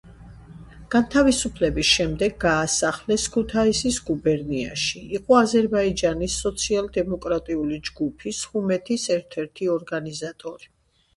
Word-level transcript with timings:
განთავისუფლების 0.93 1.89
შემდეგ 1.97 2.31
გაასახლეს 2.43 3.25
ქუთაისის 3.35 3.99
გუბერნიაში, 4.07 5.03
იყო 5.19 5.37
აზერბაიჯანის 5.41 6.39
სოციალ-დემოკრატიული 6.47 7.79
ჯგუფის 7.91 8.41
„ჰუმეთის“ 8.55 9.05
ერთ-ერთი 9.19 9.73
ორგანიზატორი. 9.75 10.73